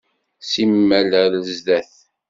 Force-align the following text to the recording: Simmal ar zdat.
Simmal 0.51 1.09
ar 1.23 1.33
zdat. 1.49 1.91